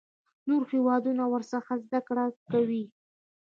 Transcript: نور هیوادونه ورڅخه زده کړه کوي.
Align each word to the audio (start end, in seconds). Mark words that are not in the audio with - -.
نور 0.47 0.61
هیوادونه 0.71 1.23
ورڅخه 1.31 1.73
زده 1.85 1.99
کړه 2.07 2.25
کوي. 2.51 2.83